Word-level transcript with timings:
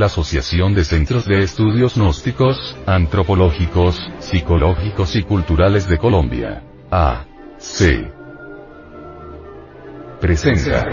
la 0.00 0.06
Asociación 0.06 0.74
de 0.74 0.82
Centros 0.82 1.26
de 1.26 1.42
Estudios 1.42 1.94
Gnósticos, 1.94 2.74
Antropológicos, 2.86 4.00
Psicológicos 4.18 5.14
y 5.14 5.22
Culturales 5.22 5.86
de 5.86 5.98
Colombia. 5.98 6.62
A. 6.90 7.26
C. 7.58 8.10
Presenta. 10.18 10.86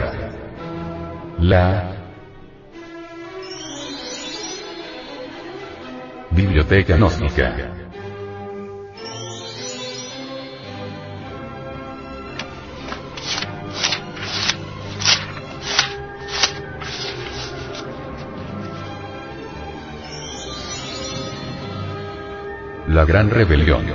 La. 1.39 1.96
Biblioteca 6.32 6.98
Gnóstica. 6.98 7.77
La 22.97 23.06
Gran 23.06 23.29
Rebelión. 23.29 23.86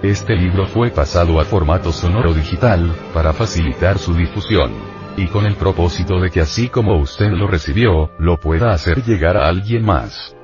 Este 0.00 0.36
libro 0.36 0.68
fue 0.68 0.90
pasado 0.90 1.40
a 1.40 1.44
formato 1.44 1.90
sonoro 1.90 2.32
digital, 2.32 2.94
para 3.12 3.32
facilitar 3.32 3.98
su 3.98 4.14
difusión. 4.14 4.70
Y 5.16 5.26
con 5.26 5.44
el 5.44 5.56
propósito 5.56 6.20
de 6.20 6.30
que 6.30 6.40
así 6.40 6.68
como 6.68 7.00
usted 7.00 7.32
lo 7.32 7.48
recibió, 7.48 8.12
lo 8.20 8.38
pueda 8.38 8.70
hacer 8.70 9.02
llegar 9.02 9.36
a 9.36 9.48
alguien 9.48 9.84
más. 9.84 10.36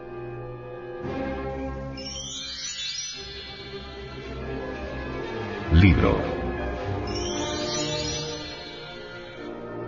Libro. 5.72 6.18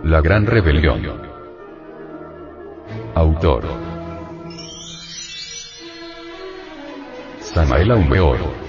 La 0.05 0.21
Gran 0.21 0.45
Rebelión. 0.45 1.27
Autor. 3.15 3.98
Samael 7.53 7.91
Aumeor. 7.91 8.68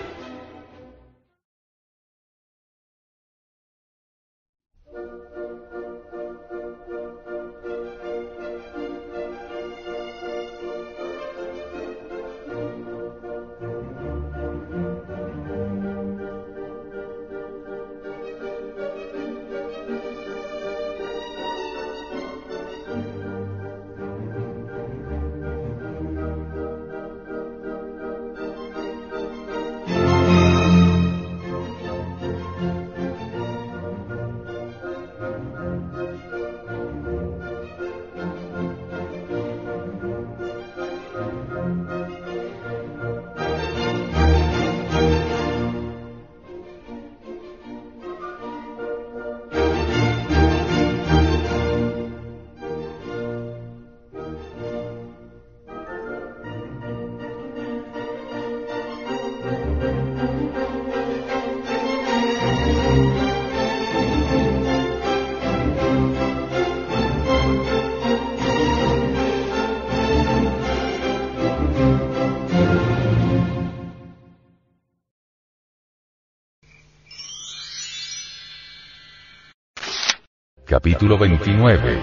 Capítulo 80.83 81.18
29 81.18 82.01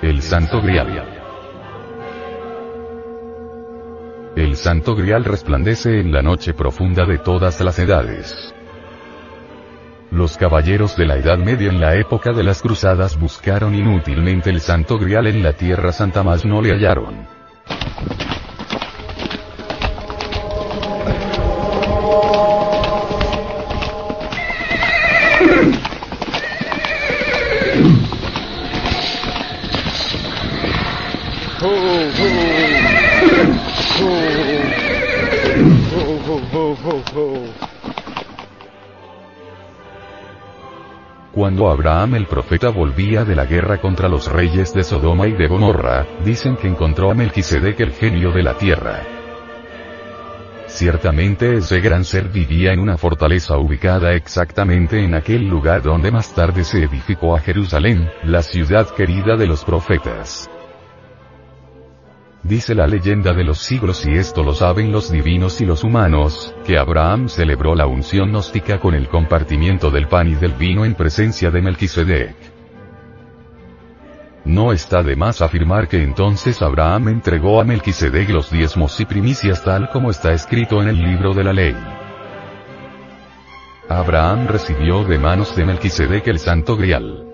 El 0.00 0.22
Santo 0.22 0.62
Grial 0.62 1.04
El 4.34 4.56
Santo 4.56 4.94
Grial 4.96 5.26
resplandece 5.26 6.00
en 6.00 6.10
la 6.10 6.22
noche 6.22 6.54
profunda 6.54 7.04
de 7.04 7.18
todas 7.18 7.60
las 7.60 7.78
edades. 7.78 8.54
Los 10.10 10.38
caballeros 10.38 10.96
de 10.96 11.04
la 11.04 11.18
Edad 11.18 11.36
Media 11.36 11.68
en 11.68 11.82
la 11.82 11.96
época 11.96 12.32
de 12.32 12.44
las 12.44 12.62
cruzadas 12.62 13.20
buscaron 13.20 13.74
inútilmente 13.74 14.48
el 14.48 14.62
Santo 14.62 14.98
Grial 14.98 15.26
en 15.26 15.42
la 15.42 15.52
Tierra 15.52 15.92
Santa 15.92 16.22
mas 16.22 16.46
no 16.46 16.62
le 16.62 16.70
hallaron. 16.70 17.28
Cuando 41.32 41.70
Abraham 41.70 42.14
el 42.14 42.26
profeta 42.26 42.70
volvía 42.70 43.26
de 43.26 43.36
la 43.36 43.44
guerra 43.44 43.78
contra 43.78 44.08
los 44.08 44.32
reyes 44.32 44.72
de 44.72 44.84
Sodoma 44.84 45.28
y 45.28 45.32
de 45.32 45.48
Gomorra, 45.48 46.06
dicen 46.24 46.56
que 46.56 46.66
encontró 46.66 47.10
a 47.10 47.14
Melquisedec 47.14 47.78
el 47.80 47.92
genio 47.92 48.32
de 48.32 48.42
la 48.42 48.56
tierra. 48.56 49.02
Ciertamente 50.66 51.58
ese 51.58 51.80
gran 51.80 52.04
ser 52.04 52.28
vivía 52.30 52.72
en 52.72 52.80
una 52.80 52.96
fortaleza 52.96 53.58
ubicada 53.58 54.14
exactamente 54.14 55.04
en 55.04 55.14
aquel 55.14 55.46
lugar 55.46 55.82
donde 55.82 56.10
más 56.10 56.34
tarde 56.34 56.64
se 56.64 56.84
edificó 56.84 57.36
a 57.36 57.40
Jerusalén, 57.40 58.08
la 58.24 58.42
ciudad 58.42 58.88
querida 58.94 59.36
de 59.36 59.46
los 59.46 59.62
profetas. 59.62 60.48
Dice 62.42 62.74
la 62.74 62.86
leyenda 62.86 63.34
de 63.34 63.44
los 63.44 63.58
siglos 63.58 64.06
y 64.06 64.16
esto 64.16 64.42
lo 64.42 64.54
saben 64.54 64.90
los 64.90 65.10
divinos 65.10 65.60
y 65.60 65.66
los 65.66 65.84
humanos, 65.84 66.54
que 66.64 66.78
Abraham 66.78 67.28
celebró 67.28 67.74
la 67.74 67.86
unción 67.86 68.30
gnóstica 68.30 68.80
con 68.80 68.94
el 68.94 69.08
compartimiento 69.08 69.90
del 69.90 70.08
pan 70.08 70.28
y 70.28 70.34
del 70.36 70.54
vino 70.54 70.86
en 70.86 70.94
presencia 70.94 71.50
de 71.50 71.60
Melquisedec. 71.60 72.34
No 74.46 74.72
está 74.72 75.02
de 75.02 75.16
más 75.16 75.42
afirmar 75.42 75.86
que 75.86 76.02
entonces 76.02 76.62
Abraham 76.62 77.08
entregó 77.08 77.60
a 77.60 77.64
Melquisedec 77.64 78.30
los 78.30 78.50
diezmos 78.50 78.98
y 79.00 79.04
primicias 79.04 79.62
tal 79.62 79.90
como 79.90 80.10
está 80.10 80.32
escrito 80.32 80.80
en 80.80 80.88
el 80.88 80.96
libro 80.96 81.34
de 81.34 81.44
la 81.44 81.52
ley. 81.52 81.76
Abraham 83.86 84.46
recibió 84.48 85.04
de 85.04 85.18
manos 85.18 85.54
de 85.56 85.66
Melquisedec 85.66 86.26
el 86.28 86.38
santo 86.38 86.76
grial. 86.76 87.29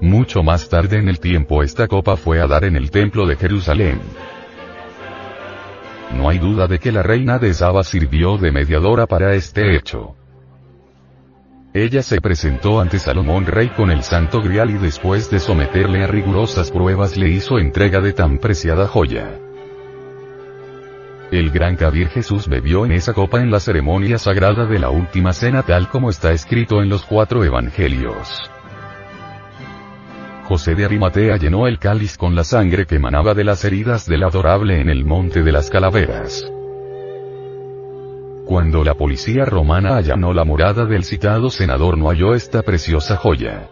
Mucho 0.00 0.42
más 0.42 0.68
tarde 0.68 0.98
en 0.98 1.08
el 1.08 1.20
tiempo 1.20 1.62
esta 1.62 1.88
copa 1.88 2.16
fue 2.16 2.40
a 2.40 2.46
dar 2.46 2.64
en 2.64 2.76
el 2.76 2.90
templo 2.90 3.26
de 3.26 3.36
Jerusalén. 3.36 4.00
No 6.14 6.28
hay 6.28 6.38
duda 6.38 6.66
de 6.66 6.78
que 6.78 6.92
la 6.92 7.02
reina 7.02 7.38
de 7.38 7.52
Saba 7.54 7.82
sirvió 7.82 8.36
de 8.36 8.52
mediadora 8.52 9.06
para 9.06 9.34
este 9.34 9.74
hecho. 9.74 10.14
Ella 11.72 12.02
se 12.02 12.20
presentó 12.20 12.80
ante 12.80 12.98
Salomón 12.98 13.46
rey 13.46 13.68
con 13.68 13.90
el 13.90 14.02
santo 14.02 14.40
grial 14.40 14.70
y 14.70 14.78
después 14.78 15.30
de 15.30 15.40
someterle 15.40 16.04
a 16.04 16.06
rigurosas 16.06 16.70
pruebas 16.70 17.16
le 17.16 17.28
hizo 17.28 17.58
entrega 17.58 18.00
de 18.00 18.12
tan 18.12 18.38
preciada 18.38 18.86
joya. 18.86 19.38
El 21.30 21.50
gran 21.50 21.76
Kabir 21.76 22.08
Jesús 22.08 22.48
bebió 22.48 22.86
en 22.86 22.92
esa 22.92 23.12
copa 23.12 23.40
en 23.40 23.50
la 23.50 23.60
ceremonia 23.60 24.16
sagrada 24.16 24.64
de 24.64 24.78
la 24.78 24.90
última 24.90 25.32
cena 25.32 25.64
tal 25.64 25.88
como 25.88 26.08
está 26.08 26.32
escrito 26.32 26.80
en 26.82 26.88
los 26.88 27.04
cuatro 27.04 27.44
evangelios. 27.44 28.50
José 30.48 30.76
de 30.76 30.84
Arimatea 30.84 31.38
llenó 31.38 31.66
el 31.66 31.80
cáliz 31.80 32.16
con 32.16 32.36
la 32.36 32.44
sangre 32.44 32.86
que 32.86 32.94
emanaba 32.94 33.34
de 33.34 33.42
las 33.42 33.64
heridas 33.64 34.06
del 34.06 34.22
adorable 34.22 34.80
en 34.80 34.88
el 34.88 35.04
monte 35.04 35.42
de 35.42 35.50
las 35.50 35.70
calaveras. 35.70 36.48
Cuando 38.46 38.84
la 38.84 38.94
policía 38.94 39.44
romana 39.44 39.96
allanó 39.96 40.32
la 40.32 40.44
morada 40.44 40.84
del 40.84 41.02
citado 41.02 41.50
senador 41.50 41.98
no 41.98 42.10
halló 42.10 42.32
esta 42.32 42.62
preciosa 42.62 43.16
joya. 43.16 43.68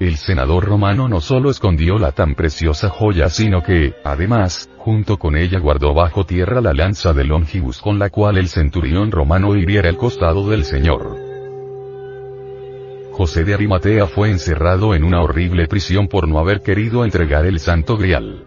El 0.00 0.16
senador 0.16 0.66
romano 0.66 1.08
no 1.08 1.22
solo 1.22 1.48
escondió 1.48 1.98
la 1.98 2.12
tan 2.12 2.34
preciosa 2.34 2.90
joya 2.90 3.30
sino 3.30 3.62
que, 3.62 3.94
además, 4.04 4.68
junto 4.76 5.16
con 5.16 5.34
ella 5.34 5.60
guardó 5.60 5.94
bajo 5.94 6.26
tierra 6.26 6.60
la 6.60 6.74
lanza 6.74 7.14
de 7.14 7.24
Longibus 7.24 7.80
con 7.80 7.98
la 7.98 8.10
cual 8.10 8.36
el 8.36 8.48
centurión 8.48 9.10
romano 9.10 9.56
hiriera 9.56 9.88
el 9.88 9.96
costado 9.96 10.50
del 10.50 10.66
Señor. 10.66 11.23
José 13.16 13.44
de 13.44 13.54
Arimatea 13.54 14.08
fue 14.08 14.28
encerrado 14.28 14.92
en 14.92 15.04
una 15.04 15.22
horrible 15.22 15.68
prisión 15.68 16.08
por 16.08 16.26
no 16.26 16.40
haber 16.40 16.62
querido 16.62 17.04
entregar 17.04 17.46
el 17.46 17.60
Santo 17.60 17.96
Grial. 17.96 18.44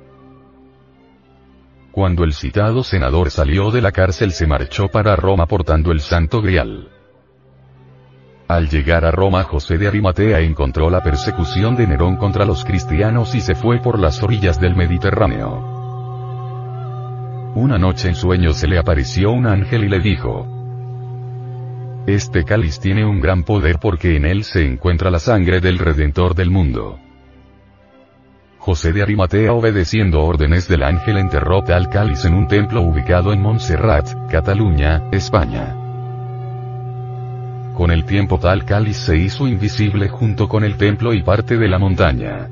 Cuando 1.94 2.25
el 2.25 2.34
citado 2.34 2.84
senador 2.84 3.31
salió 3.31 3.72
de 3.72 3.81
la 3.81 3.94
cárcel 3.94 4.34
se 4.34 4.46
marchó 4.46 4.90
para 4.90 5.16
Roma 5.16 5.46
portando 5.46 5.94
el 5.94 6.02
Santo 6.02 6.42
Grial. 6.42 6.90
Al 8.50 8.68
llegar 8.68 9.06
a 9.06 9.12
Roma 9.12 9.44
José 9.44 9.78
de 9.78 9.88
Arimatea 9.88 10.42
encontró 10.42 10.90
la 10.90 11.02
persecución 11.02 11.78
de 11.78 11.88
Nerón 11.88 12.18
contra 12.18 12.44
los 12.44 12.66
cristianos 12.66 13.36
y 13.36 13.40
se 13.40 13.56
fue 13.56 13.80
por 13.80 13.98
las 13.98 14.22
orillas 14.22 14.60
del 14.60 14.75
Mediterráneo. 14.75 15.78
Una 17.56 17.78
noche 17.78 18.10
en 18.10 18.16
sueño 18.16 18.52
se 18.52 18.68
le 18.68 18.78
apareció 18.78 19.31
un 19.31 19.48
ángel 19.48 19.86
y 19.86 19.88
le 19.88 20.02
dijo, 20.02 20.56
Este 22.07 22.45
cáliz 22.45 22.80
tiene 22.80 23.04
un 23.04 23.19
gran 23.19 23.44
poder 23.44 23.80
porque 23.81 24.15
en 24.15 24.24
él 24.24 24.45
se 24.45 24.65
encuentra 24.65 25.12
la 25.12 25.19
sangre 25.19 25.59
del 25.59 25.77
Redentor 25.77 26.36
del 26.36 26.50
mundo. 26.50 26.98
José 28.59 28.94
de 28.94 29.01
Arimatea 29.01 29.51
obedeciendo 29.51 30.24
órdenes 30.24 30.69
del 30.69 30.83
ángel 30.83 31.18
enterró 31.18 31.63
tal 31.63 31.89
cáliz 31.89 32.24
en 32.24 32.33
un 32.33 32.48
templo 32.48 32.81
ubicado 32.81 33.33
en 33.33 33.42
Montserrat, 33.42 34.07
Cataluña, 34.31 35.04
España. 35.12 35.75
Con 37.75 37.92
el 37.92 38.06
tiempo 38.06 38.39
tal 38.39 38.63
cáliz 38.63 38.95
se 38.95 39.18
hizo 39.18 39.45
invisible 39.45 40.07
junto 40.07 40.48
con 40.48 40.63
el 40.63 40.77
templo 40.77 41.13
y 41.13 41.24
parte 41.24 41.57
de 41.57 41.68
la 41.68 41.77
montaña. 41.77 42.48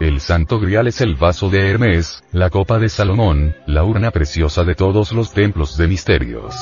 El 0.00 0.20
Santo 0.20 0.60
Grial 0.60 0.86
es 0.86 1.00
el 1.00 1.14
vaso 1.14 1.48
de 1.48 1.70
Hermes, 1.70 2.22
la 2.30 2.50
copa 2.50 2.78
de 2.78 2.90
Salomón, 2.90 3.56
la 3.66 3.84
urna 3.84 4.10
preciosa 4.10 4.64
de 4.64 4.74
todos 4.74 5.12
los 5.12 5.32
templos 5.32 5.78
de 5.78 5.88
misterios. 5.88 6.54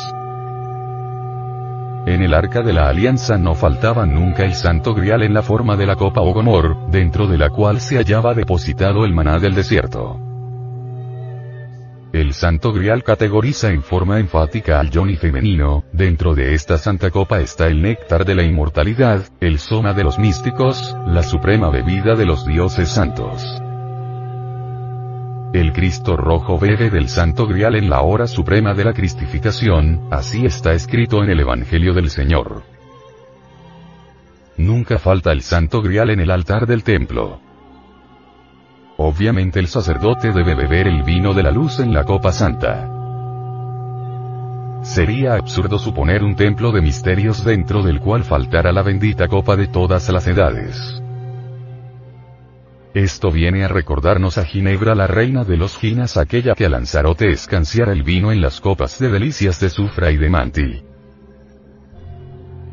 En 2.04 2.20
el 2.20 2.34
arca 2.34 2.62
de 2.62 2.72
la 2.72 2.88
alianza 2.88 3.38
no 3.38 3.54
faltaba 3.54 4.06
nunca 4.06 4.44
el 4.44 4.54
Santo 4.54 4.92
Grial 4.92 5.22
en 5.22 5.34
la 5.34 5.42
forma 5.42 5.76
de 5.76 5.86
la 5.86 5.94
copa 5.94 6.20
o 6.20 6.34
gomor, 6.34 6.90
dentro 6.90 7.28
de 7.28 7.38
la 7.38 7.48
cual 7.48 7.80
se 7.80 7.96
hallaba 7.96 8.34
depositado 8.34 9.04
el 9.04 9.14
maná 9.14 9.38
del 9.38 9.54
desierto. 9.54 10.18
El 12.12 12.34
Santo 12.34 12.72
Grial 12.72 13.04
categoriza 13.04 13.68
en 13.70 13.82
forma 13.82 14.18
enfática 14.18 14.80
al 14.80 14.90
Johnny 14.92 15.16
femenino, 15.16 15.84
dentro 15.92 16.34
de 16.34 16.54
esta 16.54 16.76
santa 16.76 17.10
copa 17.10 17.40
está 17.40 17.68
el 17.68 17.80
néctar 17.80 18.24
de 18.24 18.34
la 18.34 18.42
inmortalidad, 18.42 19.22
el 19.40 19.60
soma 19.60 19.94
de 19.94 20.02
los 20.02 20.18
místicos, 20.18 20.96
la 21.06 21.22
suprema 21.22 21.70
bebida 21.70 22.16
de 22.16 22.26
los 22.26 22.44
dioses 22.44 22.90
santos. 22.90 23.62
El 25.52 25.74
Cristo 25.74 26.16
rojo 26.16 26.58
bebe 26.58 26.88
del 26.88 27.10
Santo 27.10 27.46
Grial 27.46 27.74
en 27.74 27.90
la 27.90 28.00
hora 28.00 28.26
suprema 28.26 28.72
de 28.72 28.84
la 28.84 28.94
cristificación, 28.94 30.08
así 30.10 30.46
está 30.46 30.72
escrito 30.72 31.22
en 31.22 31.28
el 31.28 31.40
Evangelio 31.40 31.92
del 31.92 32.08
Señor. 32.08 32.62
Nunca 34.56 34.98
falta 34.98 35.30
el 35.30 35.42
Santo 35.42 35.82
Grial 35.82 36.08
en 36.08 36.20
el 36.20 36.30
altar 36.30 36.66
del 36.66 36.82
templo. 36.82 37.38
Obviamente 38.96 39.60
el 39.60 39.66
sacerdote 39.66 40.32
debe 40.32 40.54
beber 40.54 40.88
el 40.88 41.02
vino 41.02 41.34
de 41.34 41.42
la 41.42 41.50
luz 41.50 41.80
en 41.80 41.92
la 41.92 42.04
copa 42.04 42.32
santa. 42.32 42.88
Sería 44.80 45.34
absurdo 45.34 45.78
suponer 45.78 46.24
un 46.24 46.34
templo 46.34 46.72
de 46.72 46.80
misterios 46.80 47.44
dentro 47.44 47.82
del 47.82 48.00
cual 48.00 48.24
faltara 48.24 48.72
la 48.72 48.82
bendita 48.82 49.28
copa 49.28 49.54
de 49.56 49.66
todas 49.66 50.08
las 50.08 50.26
edades. 50.26 51.01
Esto 52.94 53.30
viene 53.30 53.64
a 53.64 53.68
recordarnos 53.68 54.36
a 54.36 54.44
Ginebra 54.44 54.94
la 54.94 55.06
reina 55.06 55.44
de 55.44 55.56
los 55.56 55.78
Ginas 55.78 56.18
aquella 56.18 56.54
que 56.54 56.66
a 56.66 56.68
Lanzarote 56.68 57.30
escanciara 57.30 57.92
el 57.92 58.02
vino 58.02 58.32
en 58.32 58.42
las 58.42 58.60
copas 58.60 58.98
de 58.98 59.08
delicias 59.08 59.58
de 59.60 59.70
Sufra 59.70 60.10
y 60.10 60.18
de 60.18 60.28
Manti. 60.28 60.82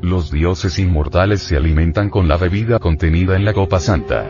Los 0.02 0.30
dioses 0.30 0.78
inmortales 0.78 1.42
se 1.42 1.56
alimentan 1.56 2.10
con 2.10 2.28
la 2.28 2.36
bebida 2.36 2.80
contenida 2.80 3.38
en 3.38 3.46
la 3.46 3.54
copa 3.54 3.80
santa. 3.80 4.30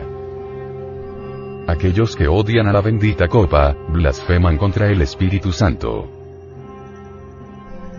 Aquellos 1.66 2.14
que 2.14 2.28
odian 2.28 2.68
a 2.68 2.72
la 2.72 2.82
bendita 2.82 3.26
copa, 3.26 3.76
blasfeman 3.88 4.58
contra 4.58 4.88
el 4.88 5.02
Espíritu 5.02 5.50
Santo. 5.50 6.08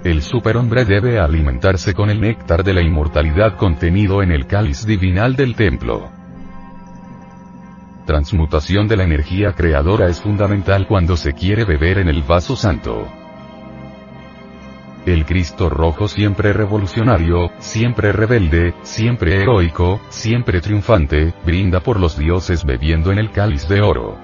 El 0.06 0.22
superhombre 0.22 0.86
debe 0.86 1.20
alimentarse 1.20 1.94
con 1.94 2.10
el 2.10 2.22
néctar 2.22 2.64
de 2.64 2.74
la 2.74 2.82
inmortalidad 2.82 3.58
contenido 3.58 4.24
en 4.24 4.32
el 4.32 4.48
cáliz 4.48 4.86
divinal 4.86 5.36
del 5.36 5.56
templo. 5.56 6.21
Transmutación 8.12 8.90
de 8.90 8.98
la 8.98 9.06
energía 9.06 9.54
creadora 9.54 10.10
es 10.10 10.20
fundamental 10.20 10.86
cuando 10.86 11.16
se 11.16 11.32
quiere 11.32 11.64
beber 11.64 11.98
en 11.98 12.10
el 12.10 12.24
vaso 12.24 12.58
santo. 12.58 13.08
El 15.06 15.26
Cristo 15.26 15.70
rojo 15.70 16.10
siempre 16.10 16.52
revolucionario, 16.52 17.52
siempre 17.60 18.12
rebelde, 18.12 18.74
siempre 18.82 19.42
heroico, 19.42 20.02
siempre 20.10 20.60
triunfante, 20.60 21.34
brinda 21.46 21.80
por 21.80 22.02
los 22.02 22.18
dioses 22.18 22.66
bebiendo 22.66 23.14
en 23.14 23.20
el 23.20 23.32
cáliz 23.32 23.66
de 23.70 23.80
oro. 23.82 24.18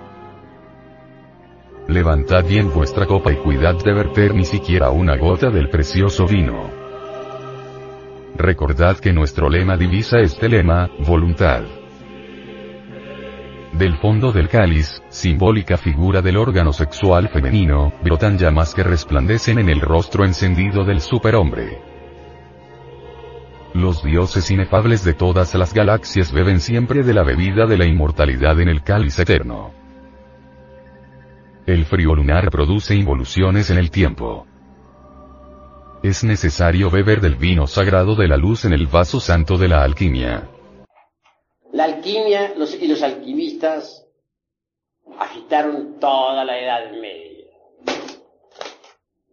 Levantad 1.87 2.43
bien 2.43 2.73
vuestra 2.73 3.05
copa 3.05 3.31
y 3.31 3.37
cuidad 3.37 3.75
de 3.81 3.93
verter 3.93 4.35
ni 4.35 4.43
siquiera 4.43 4.89
una 4.89 5.15
gota 5.15 5.49
del 5.49 5.69
precioso 5.69 6.27
vino. 6.27 6.69
Recordad 8.35 8.97
que 8.97 9.13
nuestro 9.13 9.47
lema 9.49 9.77
divisa 9.77 10.19
este 10.19 10.49
lema, 10.49 10.89
voluntad. 11.07 11.63
Del 13.73 13.97
fondo 13.97 14.31
del 14.31 14.47
cáliz, 14.47 15.01
simbólica 15.09 15.77
figura 15.77 16.21
del 16.21 16.37
órgano 16.37 16.73
sexual 16.73 17.29
femenino, 17.29 17.93
brotan 18.03 18.37
llamas 18.37 18.73
que 18.73 18.83
resplandecen 18.83 19.59
en 19.59 19.69
el 19.69 19.81
rostro 19.81 20.25
encendido 20.25 20.83
del 20.83 21.01
superhombre. 21.01 21.81
Los 23.73 24.03
dioses 24.03 24.49
inefables 24.49 25.03
de 25.03 25.13
todas 25.13 25.53
las 25.53 25.73
galaxias 25.73 26.31
beben 26.31 26.59
siempre 26.59 27.03
de 27.03 27.13
la 27.13 27.23
bebida 27.23 27.67
de 27.67 27.77
la 27.77 27.85
inmortalidad 27.85 28.59
en 28.59 28.69
el 28.69 28.81
cáliz 28.81 29.19
eterno. 29.19 29.71
El 31.67 31.85
frío 31.85 32.15
lunar 32.15 32.49
produce 32.49 32.95
involuciones 32.95 33.69
en 33.69 33.77
el 33.77 33.91
tiempo. 33.91 34.47
Es 36.01 36.23
necesario 36.23 36.89
beber 36.89 37.19
del 37.19 37.35
vino 37.35 37.67
sagrado 37.67 38.15
de 38.15 38.27
la 38.27 38.37
luz 38.37 38.65
en 38.65 38.73
el 38.73 38.87
vaso 38.87 39.19
santo 39.19 39.57
de 39.57 39.67
la 39.67 39.83
alquimia. 39.83 40.49
La 41.71 41.83
alquimia 41.83 42.53
y 42.55 42.87
los 42.87 43.03
alquimistas 43.03 44.07
agitaron 45.17 45.99
toda 45.99 46.43
la 46.45 46.59
Edad 46.59 46.91
Media. 46.91 47.47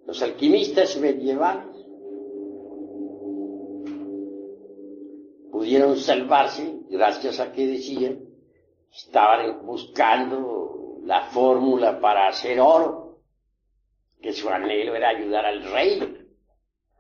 Los 0.07 0.23
alquimistas 0.23 0.97
medievales 0.99 1.75
pudieron 5.51 5.97
salvarse 5.97 6.81
gracias 6.91 7.41
a 7.41 7.53
que 7.53 7.67
decían 7.67 8.21
estaban 8.93 9.65
buscando 9.67 10.99
la 11.05 11.23
fórmula 11.23 12.01
para 12.01 12.29
hacer 12.29 12.61
oro, 12.61 13.19
que 14.21 14.33
su 14.33 14.49
anhelo 14.49 14.95
era 14.95 15.09
ayudar 15.09 15.45
al 15.45 15.63
rey, 15.65 16.29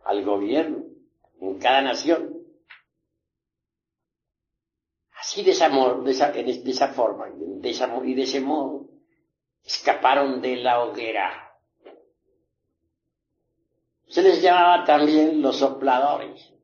al 0.05 0.25
gobierno, 0.25 0.85
en 1.41 1.59
cada 1.59 1.83
nación. 1.83 2.34
Así 5.35 5.43
de 5.43 5.51
esa, 5.51 5.69
forma 6.93 7.29
y 7.29 8.15
de 8.15 8.23
ese 8.23 8.41
modo 8.41 8.87
escaparon 9.65 10.41
de 10.41 10.55
la 10.59 10.85
hoguera. 10.85 11.59
Se 14.07 14.23
les 14.23 14.41
llamaba 14.41 14.85
también 14.85 15.43
los 15.43 15.57
sopladores. 15.57 16.55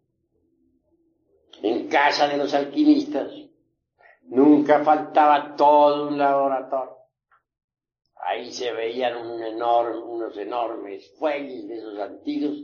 En 1.64 1.88
casa 1.88 2.28
de 2.28 2.36
los 2.36 2.54
alquimistas 2.54 3.32
nunca 4.28 4.84
faltaba 4.84 5.56
todo 5.56 6.06
un 6.06 6.16
laboratorio. 6.16 6.94
Ahí 8.22 8.52
se 8.52 8.70
veían 8.70 9.16
unos 9.16 10.36
enormes 10.36 11.12
fuelles 11.18 11.66
de 11.66 11.76
esos 11.76 11.98
antiguos 11.98 12.56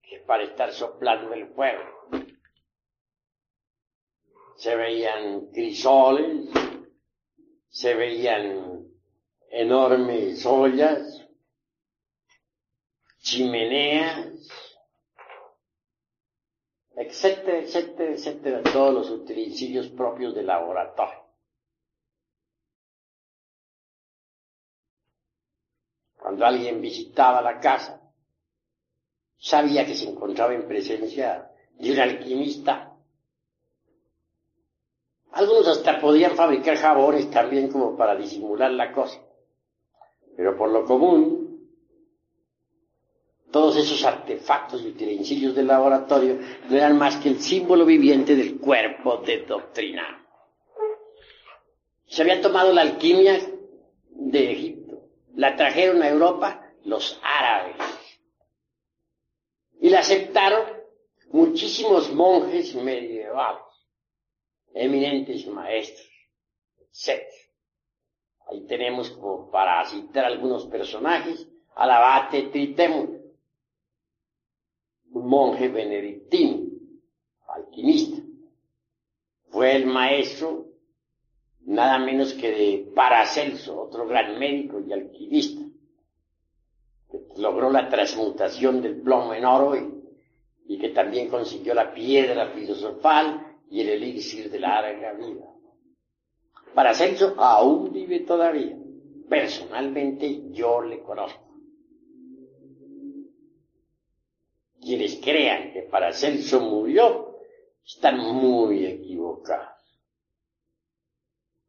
que 0.00 0.20
para 0.20 0.44
estar 0.44 0.70
soplando 0.70 1.34
el 1.34 1.48
fuego 1.48 1.99
se 4.60 4.76
veían 4.76 5.46
crisoles, 5.52 6.50
se 7.70 7.94
veían 7.94 8.84
enormes 9.50 10.44
ollas, 10.44 11.26
chimeneas, 13.20 14.46
etcétera, 16.94 17.60
etcétera, 17.60 18.12
etcétera, 18.12 18.62
todos 18.70 18.92
los 18.92 19.10
utensilios 19.10 19.88
propios 19.88 20.34
del 20.34 20.48
laboratorio. 20.48 21.24
Cuando 26.18 26.44
alguien 26.44 26.82
visitaba 26.82 27.40
la 27.40 27.58
casa, 27.60 27.98
sabía 29.38 29.86
que 29.86 29.94
se 29.94 30.10
encontraba 30.10 30.52
en 30.52 30.68
presencia 30.68 31.50
de 31.78 31.92
un 31.92 31.98
alquimista 31.98 32.89
algunos 35.40 35.66
hasta 35.68 36.00
podían 36.00 36.32
fabricar 36.36 36.76
jabones 36.76 37.30
también 37.30 37.68
como 37.70 37.96
para 37.96 38.14
disimular 38.14 38.70
la 38.70 38.92
cosa. 38.92 39.20
Pero 40.36 40.56
por 40.56 40.70
lo 40.70 40.84
común, 40.84 41.68
todos 43.50 43.76
esos 43.76 44.04
artefactos 44.04 44.82
y 44.82 44.88
utensilios 44.88 45.54
del 45.54 45.66
laboratorio 45.66 46.38
no 46.68 46.76
eran 46.76 46.96
más 46.96 47.16
que 47.16 47.30
el 47.30 47.40
símbolo 47.40 47.84
viviente 47.84 48.36
del 48.36 48.58
cuerpo 48.58 49.18
de 49.18 49.38
doctrina. 49.44 50.24
Se 52.06 52.22
habían 52.22 52.40
tomado 52.40 52.72
la 52.72 52.82
alquimia 52.82 53.38
de 54.10 54.52
Egipto, 54.52 55.08
la 55.34 55.56
trajeron 55.56 56.02
a 56.02 56.08
Europa 56.08 56.72
los 56.84 57.18
árabes 57.22 57.76
y 59.80 59.88
la 59.90 60.00
aceptaron 60.00 60.62
muchísimos 61.30 62.12
monjes 62.12 62.74
medievales, 62.74 63.69
eminentes 64.74 65.46
maestros, 65.46 66.08
etc. 66.78 67.22
Ahí 68.48 68.66
tenemos 68.66 69.10
como 69.10 69.50
para 69.50 69.84
citar 69.86 70.24
algunos 70.24 70.66
personajes 70.66 71.46
al 71.76 71.90
abate 71.90 72.42
Tritemo, 72.44 73.08
un 75.12 75.26
monje 75.26 75.68
benedictino, 75.68 76.66
alquimista. 77.48 78.22
Fue 79.50 79.76
el 79.76 79.86
maestro 79.86 80.70
nada 81.70 81.98
menos 81.98 82.34
que 82.34 82.50
de 82.50 82.92
Paracelso, 82.94 83.80
otro 83.80 84.06
gran 84.06 84.38
médico 84.38 84.80
y 84.80 84.92
alquimista, 84.92 85.62
que 87.10 87.20
logró 87.36 87.70
la 87.70 87.88
transmutación 87.88 88.82
del 88.82 89.00
plomo 89.00 89.34
en 89.34 89.44
oro 89.44 89.76
y, 89.76 90.78
que 90.78 90.90
también 90.90 91.28
consiguió 91.28 91.74
la 91.74 91.92
piedra 91.92 92.48
filosofal 92.48 93.49
y 93.70 93.80
el 93.80 93.88
elixir 93.90 94.50
de 94.50 94.58
la 94.58 94.82
larga 94.82 95.12
vida. 95.12 95.46
Paracelso 96.74 97.34
aún 97.38 97.92
vive 97.92 98.20
todavía. 98.20 98.76
Personalmente 99.28 100.50
yo 100.50 100.82
le 100.82 101.00
conozco. 101.02 101.48
Quienes 104.80 105.20
crean 105.22 105.72
que 105.72 105.82
Paracelso 105.82 106.60
murió 106.60 107.38
están 107.84 108.18
muy 108.18 108.86
equivocados. 108.86 109.68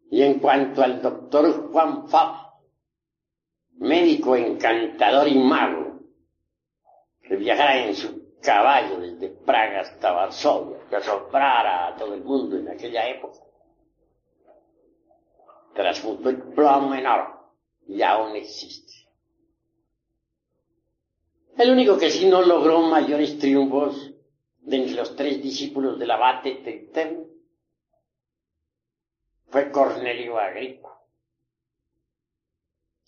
Y 0.09 0.23
en 0.23 0.39
cuanto 0.39 0.81
al 0.81 1.01
doctor 1.01 1.71
Juan 1.71 2.07
Fab, 2.07 2.51
médico 3.73 4.35
encantador 4.35 5.27
y 5.27 5.37
mago, 5.37 5.99
que 7.21 7.35
viajara 7.35 7.85
en 7.85 7.95
su 7.95 8.20
caballo 8.41 8.99
desde 8.99 9.29
Praga 9.29 9.81
hasta 9.81 10.11
Varsovia, 10.11 10.79
que 10.89 10.95
asombrara 10.95 11.87
a 11.87 11.95
todo 11.95 12.13
el 12.13 12.23
mundo 12.23 12.57
en 12.57 12.69
aquella 12.69 13.07
época, 13.07 13.39
transmutó 15.73 16.29
el 16.29 16.41
plomo 16.53 16.93
en 16.93 17.05
oro 17.07 17.51
y 17.87 18.01
aún 18.01 18.35
existe. 18.35 18.91
El 21.57 21.71
único 21.71 21.97
que 21.97 22.09
sí 22.09 22.27
no 22.27 22.41
logró 22.41 22.81
mayores 22.81 23.37
triunfos 23.37 24.11
de 24.59 24.77
entre 24.77 24.95
los 24.95 25.15
tres 25.15 25.41
discípulos 25.41 25.99
del 25.99 26.11
abate 26.11 26.55
Tritemo 26.63 27.27
fue 29.49 29.69
Cornelio 29.69 30.39
Agripa. 30.39 31.01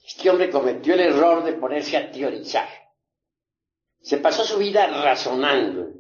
Este 0.06 0.30
hombre 0.30 0.50
cometió 0.50 0.94
el 0.94 1.00
error 1.00 1.44
de 1.44 1.54
ponerse 1.54 1.96
a 1.96 2.12
teorizar. 2.12 2.68
Se 4.04 4.18
pasó 4.18 4.44
su 4.44 4.58
vida 4.58 4.86
razonando, 5.02 5.94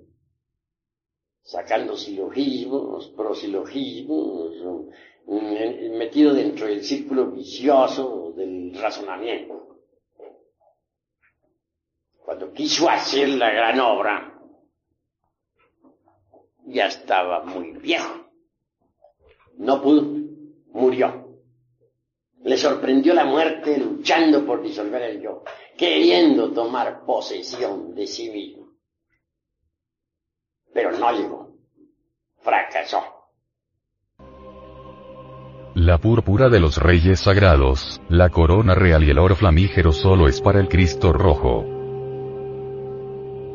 sacando 1.41 1.95
silogismos, 1.95 3.07
prosilogismos, 3.15 4.51
metido 5.25 6.33
dentro 6.33 6.67
del 6.67 6.83
círculo 6.83 7.31
vicioso 7.31 8.33
del 8.36 8.77
razonamiento. 8.77 9.79
Cuando 12.25 12.51
quiso 12.51 12.89
hacer 12.89 13.29
la 13.29 13.51
gran 13.51 13.79
obra, 13.79 14.38
ya 16.65 16.88
estaba 16.88 17.45
muy 17.45 17.72
viejo. 17.72 18.27
No 19.57 19.81
pudo 19.81 20.01
murió. 20.74 21.23
Le 22.43 22.57
sorprendió 22.57 23.13
la 23.13 23.23
muerte 23.23 23.77
luchando 23.77 24.45
por 24.45 24.62
disolver 24.62 25.01
el 25.01 25.21
yo, 25.21 25.43
queriendo 25.77 26.51
tomar 26.51 27.05
posesión 27.05 27.95
de 27.95 28.05
sí 28.05 28.29
mismo. 28.29 28.67
Pero 30.73 30.91
no 30.91 31.12
llegó. 31.13 31.55
Fracasó. 32.41 33.01
La 35.75 35.97
púrpura 36.00 36.50
de 36.50 36.59
los 36.59 36.77
reyes 36.77 37.21
sagrados, 37.21 38.01
la 38.09 38.29
corona 38.29 38.75
real 38.75 39.03
y 39.03 39.09
el 39.09 39.19
oro 39.19 39.35
flamígero 39.35 39.91
solo 39.91 40.27
es 40.27 40.41
para 40.41 40.59
el 40.59 40.67
Cristo 40.67 41.13
rojo. 41.13 41.65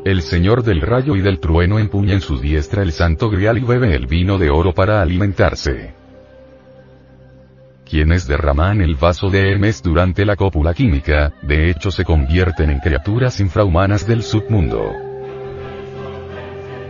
El 0.04 0.22
Señor 0.22 0.62
del 0.62 0.80
rayo 0.80 1.14
y 1.14 1.20
del 1.20 1.40
trueno 1.40 1.78
empuña 1.78 2.14
en 2.14 2.22
su 2.22 2.40
diestra 2.40 2.82
el 2.82 2.92
santo 2.92 3.28
grial 3.28 3.58
y 3.58 3.64
bebe 3.64 3.94
el 3.94 4.06
vino 4.06 4.38
de 4.38 4.48
oro 4.48 4.72
para 4.72 5.02
alimentarse 5.02 5.97
quienes 7.88 8.26
derraman 8.26 8.80
el 8.80 8.94
vaso 8.94 9.30
de 9.30 9.50
Hermes 9.50 9.82
durante 9.82 10.24
la 10.24 10.36
cópula 10.36 10.74
química, 10.74 11.32
de 11.42 11.70
hecho 11.70 11.90
se 11.90 12.04
convierten 12.04 12.70
en 12.70 12.80
criaturas 12.80 13.40
infrahumanas 13.40 14.06
del 14.06 14.22
submundo. 14.22 14.92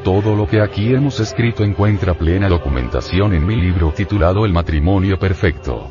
Todo 0.04 0.34
lo 0.34 0.46
que 0.46 0.60
aquí 0.60 0.94
hemos 0.94 1.20
escrito 1.20 1.64
encuentra 1.64 2.14
plena 2.14 2.48
documentación 2.48 3.34
en 3.34 3.46
mi 3.46 3.56
libro 3.56 3.92
titulado 3.92 4.44
El 4.44 4.52
matrimonio 4.52 5.18
perfecto. 5.18 5.90